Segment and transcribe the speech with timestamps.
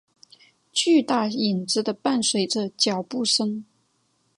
[0.71, 3.63] 巨大影子的伴随着脚步声。